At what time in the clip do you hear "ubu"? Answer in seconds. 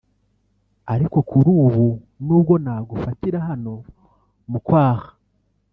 1.65-1.85